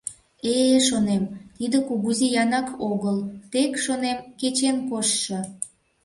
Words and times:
Э-э, 0.53 0.79
шонем, 0.87 1.23
тиде 1.55 1.77
кугу 1.87 2.09
зиянак 2.19 2.67
огыл, 2.91 3.17
тек, 3.51 3.71
шонем, 3.85 4.17
кечен 4.39 4.77
коштшо. 4.89 5.39